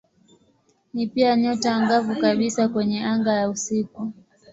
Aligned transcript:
Ni 0.93 1.07
pia 1.07 1.35
nyota 1.35 1.75
angavu 1.75 2.15
kabisa 2.15 2.67
kwenye 2.69 3.03
anga 3.03 3.33
ya 3.33 3.49
usiku. 3.49 4.11